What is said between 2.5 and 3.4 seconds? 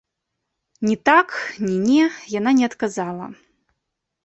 не адказала.